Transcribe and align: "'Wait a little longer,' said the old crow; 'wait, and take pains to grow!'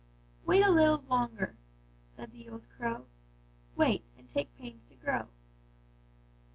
"'Wait 0.47 0.65
a 0.65 0.71
little 0.71 1.03
longer,' 1.11 1.55
said 2.09 2.31
the 2.31 2.49
old 2.49 2.67
crow; 2.75 3.05
'wait, 3.75 4.03
and 4.17 4.27
take 4.27 4.51
pains 4.57 4.81
to 4.89 4.95
grow!' 4.95 5.27